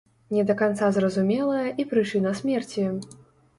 [0.37, 2.91] Не да канца зразумелая і прычына смерці.